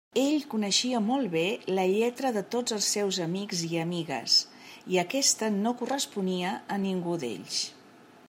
Ell 0.19 0.43
coneixia 0.51 0.99
molt 1.07 1.27
bé 1.33 1.43
la 1.79 1.83
lletra 1.89 2.31
de 2.37 2.43
tots 2.55 2.75
els 2.77 2.87
seus 2.95 3.19
amics 3.27 3.61
i 3.67 3.69
amigues 3.83 4.39
i 4.95 4.99
aquesta 5.03 5.51
no 5.59 5.75
corresponia 5.83 6.55
a 6.77 6.81
ningú 6.87 7.19
d'ells. 7.25 7.61